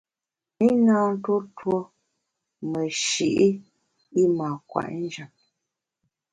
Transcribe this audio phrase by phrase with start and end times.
[0.67, 1.79] I na ntuo tuo
[2.71, 3.29] meshi’
[4.21, 5.31] i mâ kwet njap.